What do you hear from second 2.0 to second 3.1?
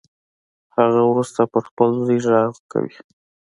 زوی غږ کوي